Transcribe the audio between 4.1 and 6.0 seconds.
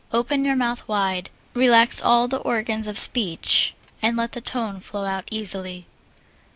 let the tone flow out easily.